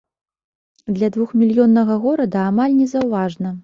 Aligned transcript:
Для 0.95 1.11
двухмільённага 1.17 2.01
горада 2.09 2.39
амаль 2.51 2.79
незаўважна. 2.83 3.59